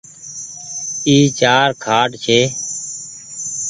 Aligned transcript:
اي 1.07 1.17
چآر 1.39 1.69
کآٽ 1.83 2.09
ڇي۔ 2.23 2.39